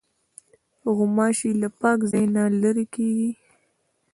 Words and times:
غوماشې 0.95 1.51
له 1.61 1.69
پاک 1.79 1.99
ځای 2.11 2.25
نه 2.35 2.43
لیري 2.61 2.85
کېږي. 2.95 3.29